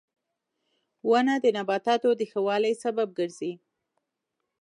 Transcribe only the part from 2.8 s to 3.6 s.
سبب ګرځي.